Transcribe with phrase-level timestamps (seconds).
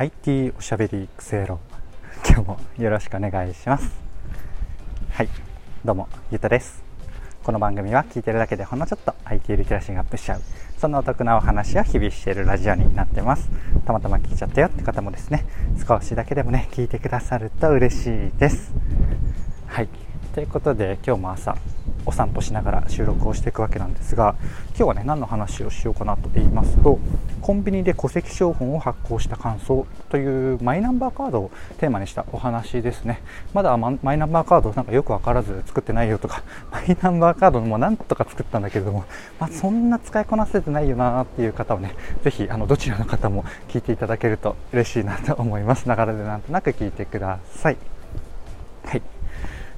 [0.00, 1.60] IT おしゃべりクセロ
[2.26, 3.92] 今日もよろしくお願いします。
[5.10, 5.28] はい。
[5.84, 6.82] どうもゆうたです。
[7.42, 10.42] この番組は聞いてるだけでほんのちょっと IT リテラシーがアップしちゃう
[10.78, 13.50] そんなお得なお話を日々しているラジオになってます。
[13.84, 15.44] たまたま聞いちゃったよって方もですね。
[15.86, 18.72] 少しだけでもね聞いてくださると嬉しいです。
[19.66, 19.88] はい。
[20.34, 21.58] ということで今日も朝
[22.06, 24.34] お散歩しながら収録をしていくわけなんですが
[24.70, 26.98] 今日はね何の話をしようかなと言いますと
[27.40, 33.22] コンビニで戸籍標本を発行した感想というマイナンバーカードをテーマにしたお話ですね。
[33.54, 39.04] まだマイナンバーカードなんかよく分からず作ってないよとか マイナンバーカードもなんとか作ったんだけれども、
[39.38, 45.88] まあ、そんな使いこなせてないよなっていう方はねぜひあのどちらの方も聞いていただけると嬉しいなと思います。
[45.88, 47.76] ながらでなんとなく聞いてください。
[48.84, 49.02] はい。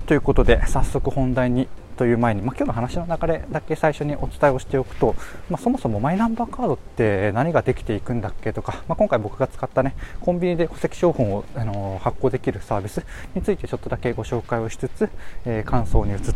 [0.06, 5.14] ということで早速本題にという前に、まあ、今日の話の流れだけ最初にお伝えをしておくと、
[5.50, 15.08] まあ、そもそもマイナンバーカードって何ができていくんだっけとか、まあ、今回僕が使ったねコンビニで戸籍標本を、あの発行できるサービスについてちょっとだけご紹介をしつつ、
[15.44, 16.34] えー、感想に移っていっ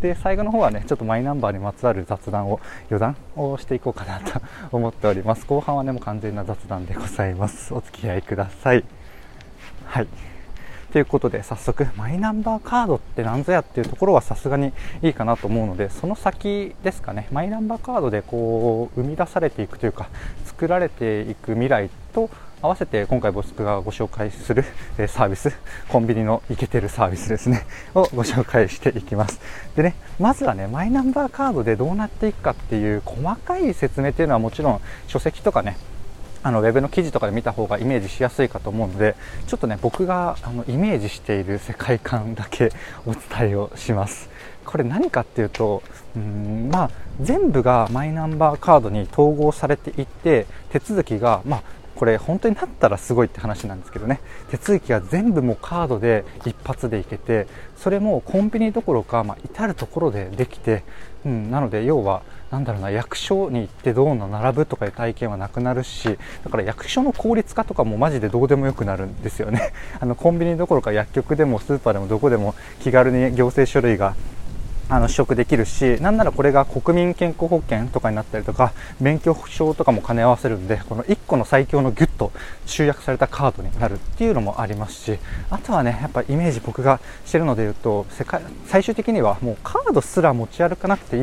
[0.00, 4.40] てで最後の方はねちょっとマイナンバーにまつわる雑談を余談をしていこうかなと
[4.72, 5.46] 思っております。
[5.46, 7.74] 後半はねもう完全な雑談でございます。
[7.74, 8.84] お付き合いください。
[9.86, 10.37] はい。
[10.98, 17.28] ということで早速マイナンバーカードって何ぞやっていうところはさすがにいいかなと思うのでその先ですかね。
[17.30, 20.08] マイナンバーカードでこう生み出されていくというか
[20.44, 22.30] 作られていく未来と
[22.62, 24.64] 合わせて今回僕がご紹介する
[25.06, 25.52] サービス
[25.88, 27.64] コンビニのイケてるサービスですね。
[27.94, 29.38] をご紹介していきます。
[29.76, 35.76] でねまずはねマイナンバーカードでどうなっていくかっていう細かい説明っていうのはもちろん書籍とかね
[36.48, 42.72] あのウェブの記事とかで見た方がイメージしやすいかと思うのでちょっとね僕があのイメージしている世界観だけ
[43.04, 44.30] お伝えをします。
[44.64, 45.82] これ何かっていうと
[46.16, 51.62] うんまあ全部がマイナンバーカードに統合されていって手続きがまあ
[51.94, 54.20] これ本当になったらすごいって話なんですけどね。
[54.50, 60.82] 手続きが全部もうカードで一発でいけてそれもコンビニどころか、まあ、至る所でできて、
[61.26, 69.72] うん、なので要はなんだろうな役所に行ってどうの並ぶとかいう体験はなくなるしだから役所の効率化とかもマジでどうでもよくなるんですよね。
[70.00, 74.14] あのコンビニどころか薬局でもスーパーでもどこでも気軽に行政書類が
[74.90, 82.32] あの取得できるし、なんならこれが国民健康保険とかになったりとか、免許証とかも兼ね合わせるんで、この一個の最強のギュッと
[82.66, 85.18] 集約されたカードになるっていうのもありますし、
[85.50, 91.22] あとはね、やっぱイメージ僕がしてるので言うと、世界最終的にはもうカードすら持ち歩かなくていい、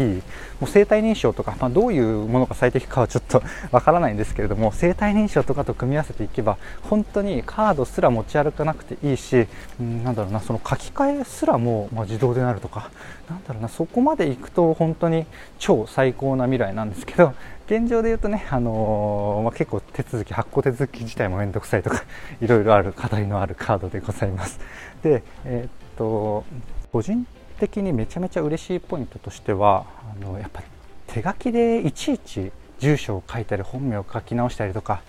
[0.62, 9.48] もう生体認証とか、まあ、どういうものが最適かはちょっとわからないんですけれども、生体認証とかと組み合わせていけば、本当にカードすら持ち歩かなくていいし、
[9.82, 12.92] ん、なんだろうな、その書き換えすらも、まあ、自動でなるとか、
[13.30, 15.26] なんだろうなそこまで行くと本当に
[15.58, 17.34] 超最高な未来なんですけど
[17.68, 22.04] 現状で言うとね、あのー、まあ、結構手続き発行手続き自体も面倒くさいとか
[22.40, 24.60] いろいろある課題のあるカードでございます。
[25.02, 26.44] で、えー、っと
[26.92, 27.26] 個人
[27.60, 29.86] 的にめちゃめちゃ嬉しいポイントとしては
[30.20, 30.62] あのやっぱ
[31.08, 35.02] 手書きでいちいち住所を書いたり本名を書き直したりとか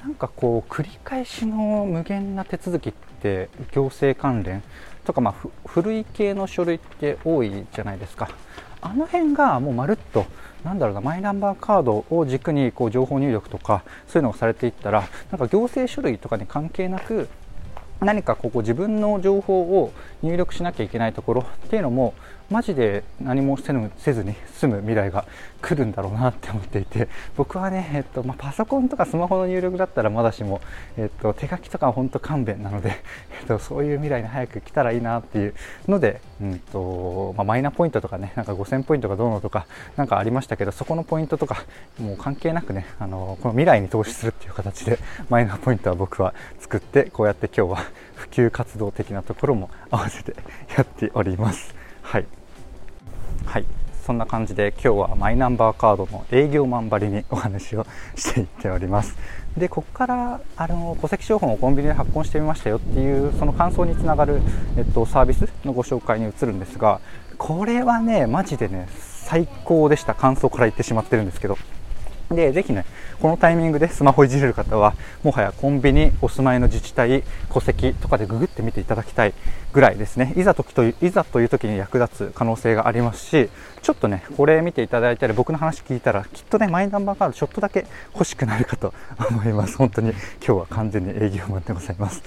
[0.00, 4.62] なんかこう繰り返しの無限な手続きって行政関連
[5.04, 8.28] とかまあ古い系の書類って多いじゃないですか。
[8.80, 10.26] あの辺がもうまるっと
[10.64, 17.28] なんだろうなマイナンバーカードを軸にこう情報入力とかそういうのをされていったらなんか行政書類とかに関係なく
[18.00, 22.14] 何かここ自分の情報を入力しなきゃいけないところっていうのも
[22.50, 25.24] マジで何もせずに済む未来が
[25.62, 30.60] 来るんだろうなって思っていて 僕はね、えっとまあ、パソコンとかスマホの入力だったらまだしも、
[30.98, 32.90] えっと、手書きとかは本当勘弁なので、
[33.40, 35.54] えっと、そういう未来に早く来たらいいなっていう
[35.88, 39.66] ので、うんとまあ、マイナポイントとかねなんか5000ポイントがどうのとか
[39.96, 41.64] なんかありましたけどそこのポイントとか
[41.98, 44.98] もう関係なくねあのこの未来に投資するっていう形で
[45.30, 47.83] マイナポイントは僕は作ってこうやって今日は
[48.16, 50.34] 普及活動的なところも合わせて
[50.76, 51.74] やっております。
[52.02, 52.26] はい、
[53.46, 53.64] はい、
[54.04, 59.16] そんな感じで今日はマイナンバーカードの営業マンばりにお話をしていっております。
[59.56, 64.40] でここからあの戸籍標本をコンビニで発行してみましたよっていうその感想につながる、
[64.76, 67.00] えっと、サービスのご紹介に移るんですが
[67.38, 70.14] これはねマジでね最高でした。
[70.14, 71.56] 感想から言ってしまってるんですけど。
[72.30, 72.84] で、ぜひね、
[73.20, 77.22] このタイミングでスマホいじれる方は、もはやコンビニ、お住まいの自治体、
[77.52, 79.34] 戸籍とかでググってみていただきたい
[79.72, 83.50] ぐらいですね、いざ時といざという時に役立つ可能性がありますし、
[83.82, 88.94] ちょっとね、これ見ていただいたり、僕の話聞いたら、きっとね、マイナンバーカードちょっとだけ欲しくなるかと
[89.30, 89.76] 思います。
[89.76, 92.22] 本当に今日は完全に営業マンでございます。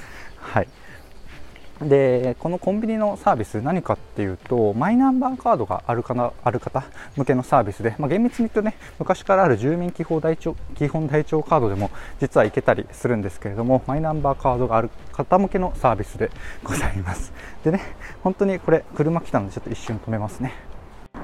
[1.82, 6.84] でこのコンビニのサービス何かっていうとマイナンバーカードがあるかなある方
[7.16, 16.32] 向けのサービスで、まあ、厳密に言うとね昔からある住民基本台帳基本台帳カードでも実は行けたりするんですけれどもマイナンバーカードがある方向けのサービスで
[16.64, 17.32] ございます。
[17.64, 17.82] でね
[18.24, 20.54] 本当にこれ車来たのでちょっと一瞬止めますね。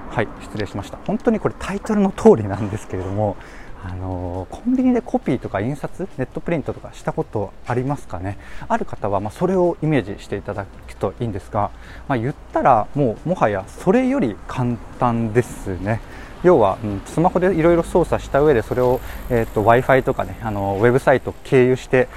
[0.10, 1.00] はい失礼しました。
[1.08, 3.36] 本当にこれタイトルの通りなんですけれども
[3.84, 8.38] あのコンビニでコピーとか印刷ネットプリントとかしたことありますかね？
[8.70, 11.70] ある方はまそれをイメージしていただくといいんですが、
[12.08, 16.00] まあ、言ったらもうもはやそれより簡単ですね。
[16.44, 19.00] 要は、うん、スマホでいろいろ操作した上でそれを、
[19.30, 22.10] えーと、w i f i とかねあのウェブサイト経由して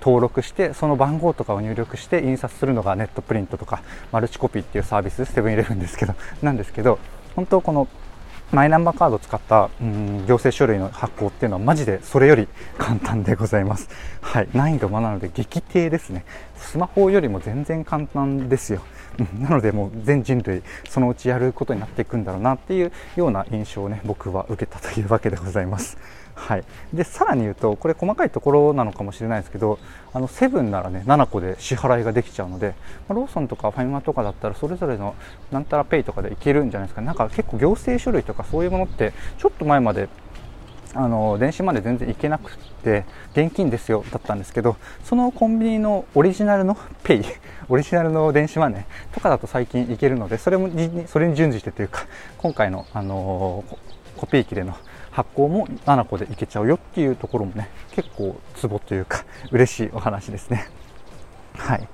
[0.00, 3.82] 登録してその番号とかを入力して印刷するのがネットプリントとか
[4.12, 6.98] マルチコピーっていうサービスセブンイレブンですけどなんですけど
[7.34, 7.88] 本当この
[8.54, 12.46] マイナンバーカードを使った、うん、行政書類の発行っていうのはマジでそれより
[12.78, 13.88] 簡単でございます。
[14.24, 16.24] はい、難易度もなので激低ですね。
[16.56, 18.80] スマホよりも全然簡単ですよ。
[19.38, 25.98] なのでもう全人類そのうちやることになっていくんだろうなっていうような印象をね僕は受けたというわけでございます。
[26.34, 29.78] はい、でさらに言うとこれ細かいところなのかもしれないですけど
[30.12, 32.74] あのセブンならね7個で支払いができちゃうので、
[33.08, 35.14] まあ、ローソンとかファミマとかだったらそれぞれの
[35.52, 40.08] なんたらペイとかでいけるんじゃないですかなんか結構行政書類とかそういうものってちょっと前まで
[40.94, 47.24] あの電子マネー全然行けなくて現金ですよだったんですけどそのコンビニのオリジナルのペイ
[47.68, 50.68] オリジナルの電子マネーとかだと最近行けるのでそれも
[51.06, 52.06] それに準じてというか
[52.38, 53.64] 今回の、あの
[54.16, 54.76] コピー機での
[55.10, 60.68] 発行も7個でいけちゃうよっていうところもね結構ツボというか嬉しいお話ですね。
[61.56, 61.88] はい。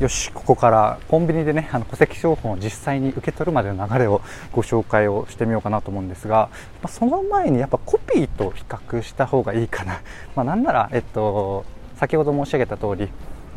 [0.00, 6.48] よしここからコンビニでねあの戸籍標本を実際に受け取るまでの流れをご紹介をしてみようかなと思うんですが、
[6.82, 10.00] まあ、その前にやっぱコピーと比較した方がいいかな、
[10.34, 11.64] まあ、なんなら、えっと、
[11.96, 13.08] 先ほど申し上げた通り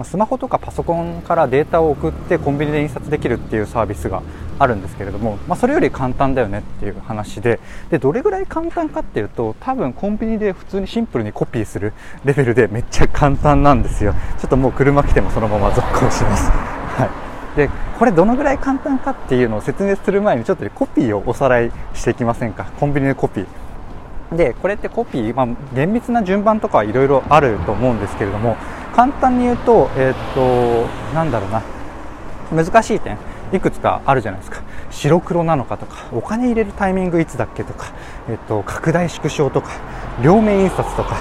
[0.04, 4.22] スマホとかパソコンからデータを送ってコンビニで印刷できるっていうサービスが
[4.60, 7.60] あるんですけれども、まあ、それより簡単だよねっていう話で
[7.90, 11.94] でどれぐらい簡単かっていうと多分コンビニで普通にシンプルにコピーする
[12.26, 14.14] レベルでめっちゃ簡単なんですよ。
[14.40, 17.10] ちょっともう車来てもそのまま続行します、 は
[17.56, 17.70] い、で
[18.00, 22.66] これどのぐらい簡単かっていうのを説明する前にちょっとコピーをおさらいしていきませんか？
[22.80, 23.46] コンビニでコピー。
[24.36, 28.58] でこれってコピー、まあ、厳密な順番とかはいろいろあると思うんですけれども
[28.94, 31.62] 簡単に言うと、えー、っと、なんだろうな、
[32.64, 33.16] 難しい点、
[33.54, 34.62] いくつかあるじゃないですか。
[34.92, 37.88] 白黒なのかとか、お金入れるタイミングいつだっけとか、
[38.30, 39.70] えっと、拡大縮小とか、
[40.24, 41.18] 両面印刷とか、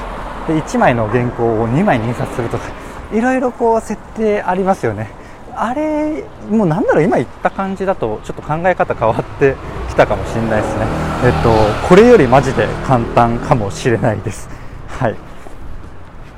[0.48, 2.64] で1枚の原稿を2枚に印刷するとか、
[3.12, 5.10] いろいろこう設定ありますよね。
[5.54, 9.54] あれ、もうなんだろう、今言った感じだと、ちょっと考え方変わって
[9.88, 10.86] きたかもしれないですね。
[11.24, 11.50] えっと、
[11.88, 14.48] これよりマジで簡単かもしれないです。
[14.88, 15.25] はい。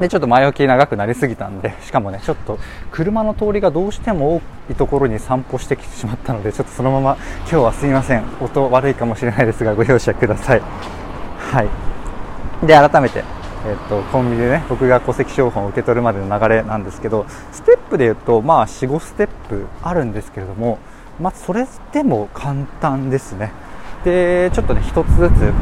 [0.01, 2.59] でちょっと前置き長くなりすぎたんでしかもねちょっと
[2.93, 4.43] 車の通りがどうしても多
[4.73, 8.25] いところに散歩してきてしまったのでちょっとそのまま今日はすいません。
[8.41, 10.61] 音悪いかもしれないですがご容赦ください。
[10.61, 11.63] は
[12.63, 12.67] い。
[12.67, 13.25] で改めて
[13.67, 20.79] えっと、コンビニでね僕が戸籍標本を受け取るまでの流れなんですけどステップで言うとまあ45ステップあるんですけれども
[21.21, 23.53] まあそれでも簡単ですね。
[24.05, 25.53] でちょっとね一つずつ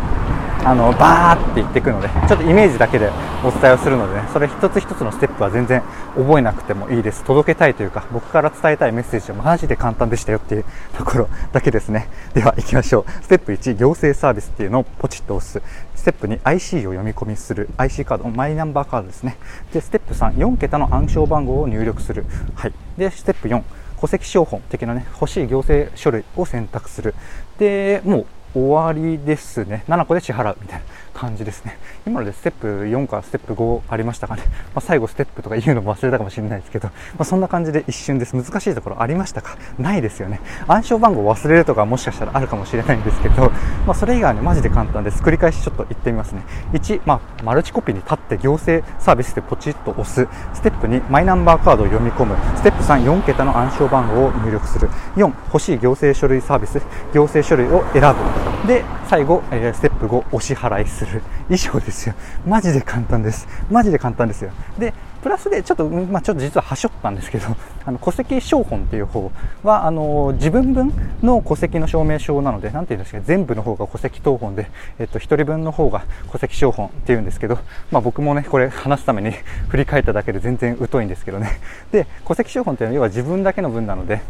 [0.66, 3.08] あのバーって言ってくのでちょっとイメージだけで
[3.44, 5.80] お伝えをするのでねそれ一つ一つのステップは全然
[6.16, 7.22] 覚えなくてもいいです。
[7.22, 10.64] 届けたいというか僕から伝えたいメッセージはマジで簡単でしたよっていう
[10.96, 12.08] ところだけですね。
[12.34, 13.22] では行きましょう。
[13.22, 15.62] ステップ1行政サービスっていうのをポチッと押す。
[15.94, 17.68] ステップ2 IC を読み込みする。
[17.76, 19.36] IC カードマイナンバーカードですね。
[19.72, 22.24] でステップ34桁の暗証番号を入力する。
[22.56, 22.72] はい。
[22.98, 23.62] でステップ4
[24.00, 27.14] 戸籍標本的なね欲しい行政書類を選択する。
[27.58, 28.26] でもう
[28.56, 29.84] 終わりですね。
[29.86, 30.84] 7個で支払うみたいな。
[31.16, 31.78] 感じですね。
[32.06, 38.36] 今のでステップ4かステップ5ありましたかね、まあ、最後ステップとか言うのも忘れたかもしれないですけど、まあ、そんな感じで一瞬です。
[38.36, 39.56] 難しいところありましたか。
[39.78, 40.40] ないですよね。
[40.68, 43.50] 暗証番号忘れるとかもしかしたらあるかもしれないんですけど、
[43.86, 45.22] まあ、それ以外はねマジで簡単です。
[45.22, 46.42] 繰り返しちょっと言ってみますね。
[46.74, 50.28] 1、まあ、マルチコピーに立って行政サービスでポチッと押す。
[50.54, 52.36] ステップ2マイナンバーカードを読み込む。
[52.56, 54.88] ステップ34桁の暗証番号を入力する。
[55.16, 56.80] 4欲しい行政書類サービス。
[57.14, 58.68] 行政書類を選ぶ。
[58.68, 61.05] で最後、えー、ステップ5お支払いする。
[61.48, 62.14] 衣装ですよ。
[62.46, 63.46] マジで簡単です。
[63.70, 64.50] マジで簡単ですよ。
[64.78, 67.46] でプラスでちょっと、まあ、ちょっと実ははしょったんですけど
[67.84, 69.30] あの戸籍証本っていう方
[69.62, 70.92] はあの自分分
[71.22, 77.58] の戸籍の証明書なのでなんていうんですか全部の方が戸籍謄本で、えっと、1人分の方が戸籍証本っていうんですけど、
[77.90, 79.32] まあ、僕もねこれ話すために
[79.68, 81.60] 振り返っただけで全然疎いんですけどね。
[81.92, 84.20] で戸籍証本っていうのは要は自分だけの分なので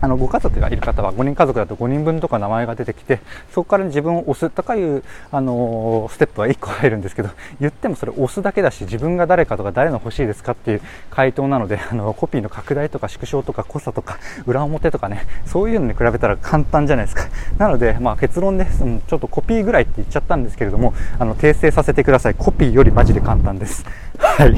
[0.00, 3.20] あのご家族がいる方は5人家族だと5人分とか名前が出てきて
[3.52, 7.30] そこから自分を押すとかいうあのステップは1個入るんですけど
[7.60, 17.24] 言ってもそれ押すだけだし自分が誰かとか誰の欲ししいですかっていう回答なので あのコピーの拡大とか縮小とか濃さとか 裏表とかねそういうのに比べたら簡単じゃないですか。
[17.58, 22.34] なので、まあ、結論で、うん、ちょっとコピーぐらいって言っちゃったんですけれどもあの訂正させてください。
[22.34, 23.84] コピーよりマジで簡単です。
[24.18, 24.54] はい。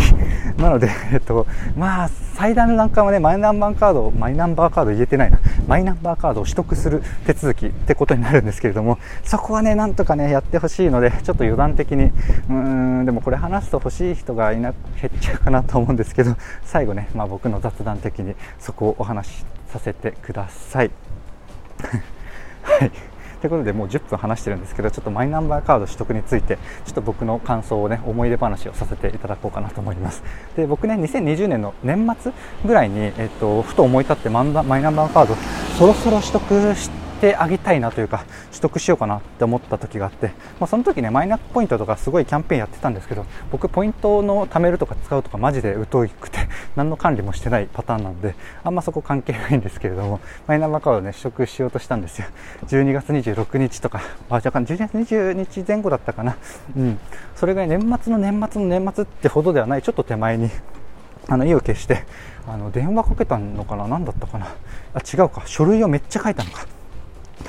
[0.60, 5.38] なので、えっと、まあ最大の難関はねマイナンバーカードマイナンバーカード言えてないな。
[5.66, 12.52] マイナンバーカードを取得する手続きってことになるんですけれどもそこはねなんとかねやってほしいのでちょっと余談的にうー
[13.02, 20.90] んでもこれ話すと欲しい人がいな減っちゃうかなと思うんですけど最後ね、まあ、僕の雑談的にそこをお話しさせてください。
[22.62, 22.90] はい
[23.40, 30.22] ということでもう10分話してるんですけどちょっとマイナンバーカード取得についてちょっと僕の感想をね思い出話をさせていただこうかなと思います
[30.56, 32.32] で僕ね2020年の年末
[32.66, 35.34] ぐらいに、えっと、ふと思い立ってマイナンバーカード
[35.78, 48.34] そろそろ取得しててあげたいなというか取得しようかなって思った時があって、まあ、その時ねマイナポイントとかすごいキャンペーンやってたんですけど僕ポイントの貯めるとか使うとかマジで疎くて 何の管理もしてないパターンなので
[48.64, 52.26] あんまそこ関係ないんですけれどもマイナンバーカードね取得しようとしたんですよ。
[52.66, 56.36] 12月26日とかあ若干12月20日前後だったかな。
[56.76, 56.98] うん。
[57.36, 60.50] それが年末の年末の年末ってほどではないちょっと手前に
[61.28, 62.04] あの意を決して
[62.46, 63.86] あの電話かけたのかな？
[63.86, 64.46] 何だったかな？
[64.94, 65.42] あ違うか。
[65.46, 66.66] 書類をめっちゃ書いたのか。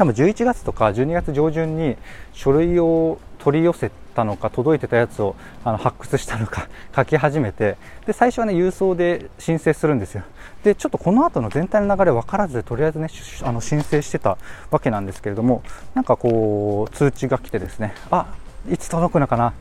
[0.02, 1.96] 多分11月とか12月上旬に
[2.34, 7.78] 書類を取り寄せたのか届いてたやつをあの発掘したのか 書き始めて
[8.08, 10.24] で最初はね郵送で申請するんですよ。
[10.64, 13.10] でちょっとこの後の全体の流れ分からずでとりあえずね
[13.44, 14.40] あの申請してた
[14.72, 15.62] わけなんですけれども
[15.94, 18.26] なんかこう通知が来てですねあ
[18.72, 19.54] いつ届くのかな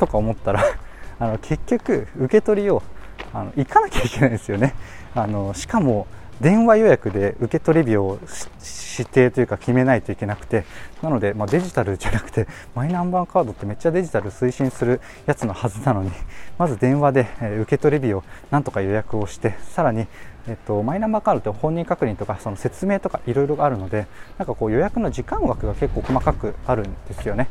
[0.00, 0.64] とか思ったら
[1.20, 2.82] あの結局受け取りを
[3.32, 4.74] あの行かなきゃいけないんですよね。
[5.14, 6.08] あのしかも
[6.40, 8.18] 電話予約で受け取り日を
[8.96, 10.64] 指定というか決めないといけなくて
[11.02, 16.10] なので、まあ、デジタルじゃなくて マイナンバーカードってめっちゃデジタル推進するやつのはずなのに
[16.58, 20.06] まず電話で、え受け取り日をなんとか予約をしてさらに
[20.46, 27.48] えっと、マイナンバーカードって本人確認とかその説明とかいろいろあるのでなんかこう予約の時間枠が結構細かくあるんですよね。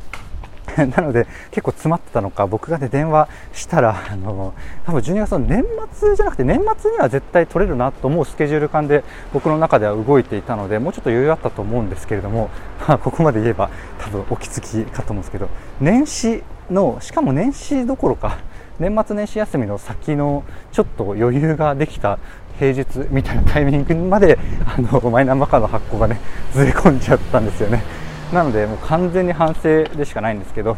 [0.96, 4.54] なので結構詰まってたのか僕がね電話したらあの
[4.84, 12.50] 多分12月の年末じゃなくて年末には絶対取れるなと思うスケジュール感で僕の中では動いていたのでもうちょっと余裕あったと思うんですけれども、
[12.86, 15.48] まあ、ここまで言えば多分お気づきかと思うんですけど
[15.80, 18.38] 年始のしかも年始どころか
[18.78, 22.18] 年末年始休みの先のちょっと余裕ができた
[22.58, 26.18] 平日みたいなタイミングまであのマイナンバーカード発行がね
[26.52, 28.03] ずれ込んじゃったんですよね。
[28.34, 30.76] なのでもう完全に反省でしかないんですけど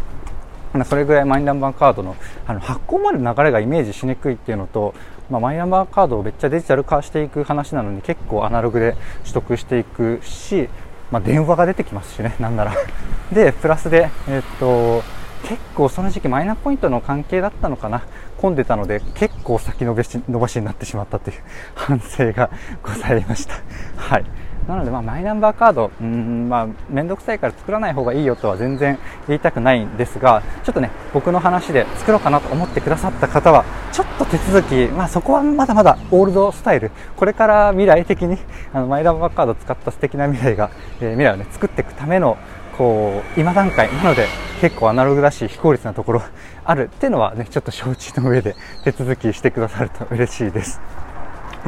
[0.84, 4.94] それぐらいマイナンバーカードのあの発行までの流れがイメージしにくいっていうのと、
[5.30, 10.68] まあ、マイナンバーカードをめっちゃデジタル化していく話なのに結構アナログで取得していくし、
[11.10, 12.75] まあ、電話が出てきますしね、なんなら。
[13.32, 15.02] で、プラスで、え、っと
[15.44, 18.02] 結構その時期マイナポイントの関係だったのかな
[18.36, 21.36] 混んでたので結構先延ばし伸ばしになってしまったという
[21.75, 22.50] 反省が
[22.82, 23.54] ございました。
[23.96, 38.38] はいなので、まあ、マイナンバーカード、うん、まあ、めんどくさいから作らない方がいいよとは全然言いたくないんですが、ちょっとね、僕の話で作ろうかなと思ってくださった方は、ちょっと手続き、まあ、そこはまだまだオールドスタイル、これから未来的に、
[38.73, 40.70] あの、マイナンバーカードを使った素敵な未来が、
[41.00, 42.37] えー、未来をね、作っていくための、
[42.76, 44.26] こう、今段階なので、
[44.61, 46.23] 結構アナログだし、非効率なところ
[46.64, 50.80] あるっていうのはね、ちょっと承知の上で手続きしてくださると嬉しいです。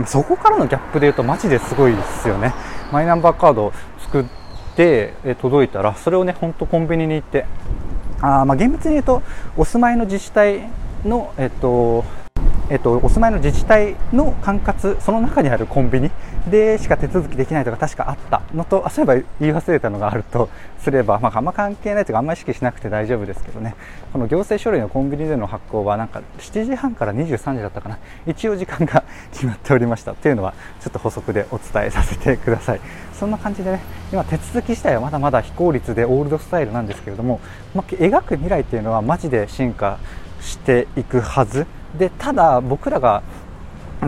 [0.07, 2.55] そこからのギャップで言うとマジですごいですよね。
[2.92, 4.25] マイナンバーカードを作っ
[4.76, 7.47] て届いたらそれをね本当コンビニに行って。
[8.21, 9.23] あまあ厳密に言うと
[9.57, 10.68] お住まいの自治体
[11.04, 12.04] のえっと
[12.70, 16.10] えっと、お住まいの自治体の管轄、その中にあるコンビニ
[16.50, 18.42] でしか手続きできないとか確かあった。
[18.54, 23.75] のと、あそういえば言い忘れたのがあると すれば、まあ、あんま関係ないというか、あんまり意識しなくて大丈夫ですけどね、
[24.12, 30.12] この行政書類のコンビニでの発行は、なんか7時半から23時だったかな、一応時間が 決まっておりました。
[30.12, 32.80] というのは、ちょっと補足でお伝えさせてください。
[33.14, 33.80] そんな感じでね、
[34.12, 37.40] 今手続き自体はまだまだ非効率でオールドスタイルなんですけれども、
[37.75, 39.98] まあ、描く未来っていうのはマジで進化
[40.40, 41.66] していくはず。
[41.99, 43.23] でただ僕らが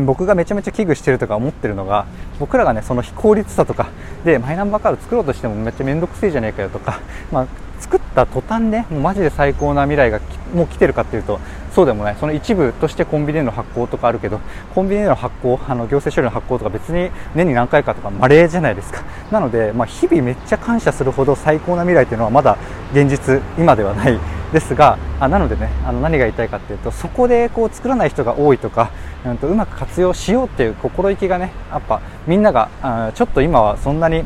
[0.07, 2.07] 僕がめちゃめちゃ危惧してるとか思ってるのが
[2.39, 3.89] 僕らがねその非効率さとか
[4.25, 7.01] でマイナンバーカード作ろうとしてもめっちゃ面倒くせえじゃねえかよとか、
[7.33, 7.47] まあ、
[7.81, 10.21] 作った途端ねもうマジで最高な未来が
[10.55, 11.41] もう来てるかっていうと
[11.75, 12.17] そうでもない。
[12.21, 14.41] その一部としてコンビニでの発行とかあるけど
[14.75, 19.03] コンビニでの発行あの行政処理の発行とか別に年に何回かとか稀じゃないですか。
[19.33, 22.59] なので、まあ、日々めっちゃ感謝するほど最高な未来っていうのはまだ
[22.93, 24.40] 現実今ではない。
[24.53, 28.91] ですがあなのでねあの何が言いたいかっていうとそこでこう作らない人が多いとか、
[29.25, 34.25] うん、とうまく活用しようっていう心意気がねやっぱみんながちょっと今はそんなに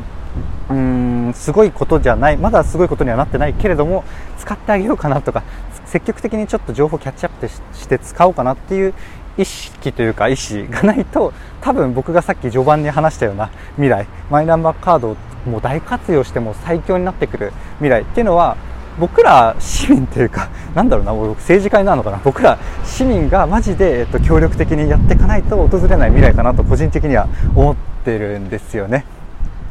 [0.69, 4.03] うんすごいことじゃないまだすごいことにはなってないけれども
[4.39, 5.43] 使ってあげようかなとか
[5.85, 8.93] 積極的にちょっと情報キャッチアップして使おうかなっていう
[9.37, 15.15] 意識というか意思がないと多分僕がさっき序盤に話したような未来マイナンバーカードを
[15.45, 18.57] もう大活用しても最強になってくる未来っていうのは
[18.99, 29.05] 僕ら市民というか、 なんだろうな、僕政治家になるのかな、僕ら市民がマジで、えっと、協力的にやっていかないと訪れない未来かなと個人的には思ってるんですよね。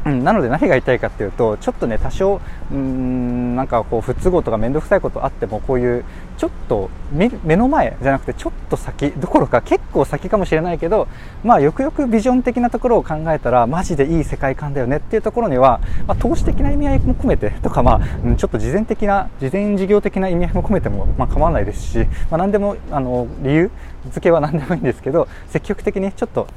[0.05, 2.39] うん、なので何が言いたいかっていうとちょっとね多少
[2.71, 6.05] うんなんかこう不都合とか面倒くさいことあってもこういう
[6.37, 11.07] ちょっと目の前じゃなくてちょっと先どころか結構先かもしれないけど
[11.43, 21.97] まあよくよくビジョン的なところを考えたらマジでいい世界観だよねっていうところには、まあ、投資的な意味合いも込めてとかまあうんちょっと事前的な事前事業的な意味合いも込めてもまあ構わないですし、
[22.29, 23.71] まあ、何でもあの理由
[24.11, 26.47] 付けは何でもいいんですけど積極的にちょっと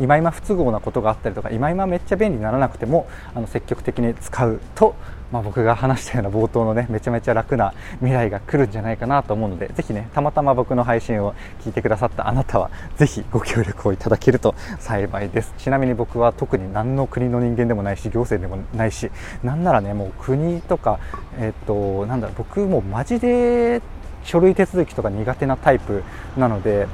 [0.00, 4.94] 今今不都合なことがあったりとか今今めっちゃ便利にならなくてもあの積極的に使うと、
[5.32, 11.34] まあ、僕が話したような冒頭のねめちゃめちゃ楽な未来が来るんじゃないかなと思うのでぜひねたまたま僕の配信を
[11.64, 15.54] 聞いてくださったあなたはぜひご協力をいただけると 幸いです。
[15.58, 19.10] ちなみに僕は特に何の国の人間でもないし行政でもないし
[19.42, 20.98] なんならねもう国とか
[21.38, 23.80] えっ、となんだろう僕もマジで
[24.24, 26.02] 書類手続きとか苦手なタイプ
[26.36, 26.86] なので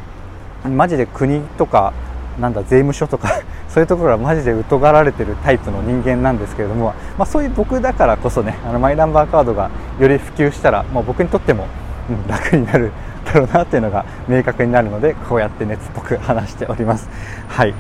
[0.65, 1.93] マジで国とか
[2.41, 3.29] なんだ税務署とか
[3.69, 11.67] そういうところはマジで疎がられてるタイプの人間なんですけれども、まあ、そういう僕だからこそねあのマイナンバーカードがより普及したらもう僕にとっても、
[12.09, 12.93] うん、楽になる
[13.27, 17.09] だろうなっていうのが明確になるのでこうやって熱っぽく話しております。
[17.49, 17.75] はい。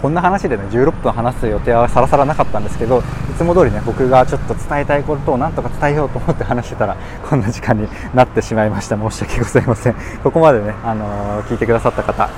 [0.00, 3.02] こんな話でね16分話す予定はさらさらなかったんですけどい
[3.36, 6.96] つも通りね僕がちょっと伝えたいことをなんとか伝えようと思って話してたら
[7.28, 8.96] こんな時間になってしまいました。
[8.96, 9.94] 申し訳ございません。
[10.22, 12.30] ここまでね、あのー、聞いてくださった方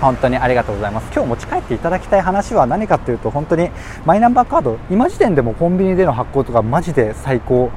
[0.00, 1.10] 本当にありがとうございます。
[1.14, 3.70] 今日持ち帰っていただきたい話は何かというと本当に
[4.04, 7.70] マイナンバーカード今時点でもコンビニでの発行とかマジで最高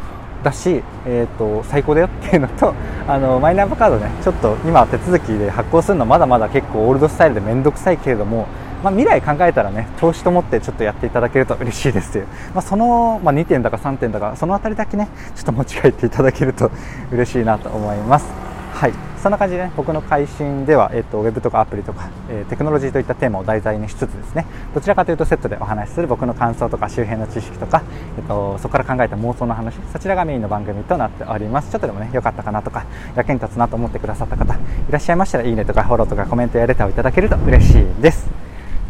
[0.44, 2.74] だし、えーと、最高だよっていうのと
[3.08, 8.48] あのマイナンバーカードねちょっと今手続きで発行するのまだまだ結構オールドスタイルで面倒くさいけれども
[8.84, 12.12] まあ、未来考えたらね投資と思ってちょっとやっていただけると嬉しいです。
[12.12, 16.70] という、まあ、その、まあ、2点だか3点だかその辺りだけねちょっと持ち帰っていただけると
[17.10, 18.52] 嬉しいなと思います。
[18.74, 18.94] はい。
[19.22, 27.84] そんな感じで、ね、僕の配信では、えっと、ウェブとかアプリとか、えー、テクノロジーといったテーマを題材にしつつですねどちらかというとセットでお話しする僕の感想とか周辺の知識とか、
[28.17, 31.71] えっと、そこから考えた妄想の話そちらがメインの番組となっております。
[31.71, 34.58] ちょっとでもね良かったかなとか役に立つなと思ってくださった方い
[34.89, 38.28] らっしゃいましたらいいねとかフォローとかコメントやレターをいただけると嬉しいです。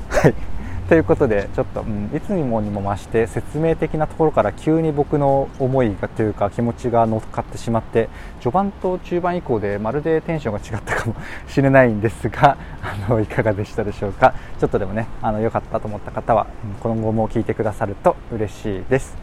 [0.10, 0.53] はい。
[0.90, 8.10] ということでちょっと、うん、いつにもにも増して説明的なところから急に僕の思いがというか気持ちが乗っかってしまって
[8.42, 11.16] 序盤と中盤以降でまるでテンションが違ったかも
[11.48, 14.34] しれないんですが あのいかがでしたでしょうか？
[14.60, 19.16] ちょっとでもねあの良かったと思った方は、うん、今後も聞いてくださると嬉しいです。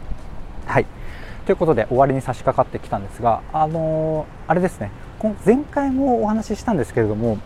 [0.65, 0.85] はい。
[1.45, 4.91] ということで終わりに差し掛かってきたんですが、あのー、あれですね。
[5.45, 7.37] 前回もお話ししたんですけれども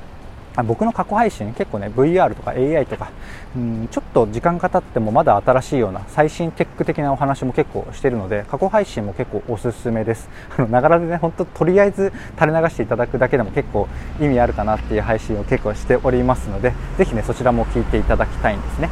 [0.64, 3.12] 僕の過去配信結構ね VR とか AI とか
[3.56, 10.30] うんちょっと時間が経ってもまだ新しいような最新テック的なお話も結構してるので過去配信も結構おすすめです。
[10.70, 13.88] ながらでね本当とりあえず垂れ流していただくだけでも結構
[14.20, 18.90] 意味あるかなっていう配信を結構しておりますのでぜひねそちらも聞いていただきたいんですね。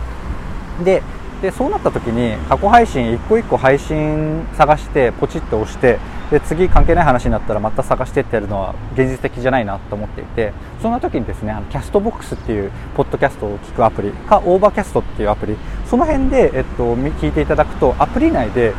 [0.84, 1.04] で
[1.44, 6.00] でそうなった時に過去配信一個一個配信探してポチッと押して
[6.32, 18.74] で次関係ない話になったらまた探してってやるのは現実的じゃないなと思っていてそんな時にですねあのキャストボックスっていうポッドキャストを聞くアプリかオーバーキャストっていうアプリその辺で、えっと、聞いていただくとアプリ内で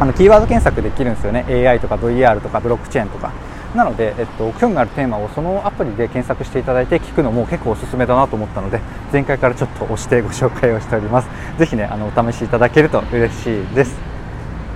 [0.00, 1.44] あのキーワード検索できるんですよね。
[1.48, 3.32] AI とか VR とかブロックチェーンとか。
[3.74, 8.80] なので、えっと、興味があるテーマをそのアプリで検索していただいて聞くのも結構おすすめだなと思ったので
[9.12, 11.28] 前回からちょっと押してご紹介をしております。
[11.58, 13.98] ぜひねあのお試しいただけると嬉しいです。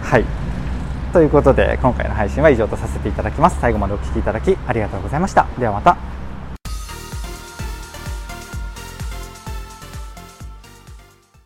[0.03, 0.25] はい。
[1.13, 3.61] ということで今回の配信は以上とさせていただきます。
[3.61, 5.47] 最後までお聴きいただきありがとうございました。
[5.59, 6.26] ではまた。